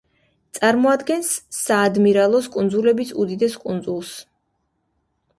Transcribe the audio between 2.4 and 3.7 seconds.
კუნძულების უდიდეს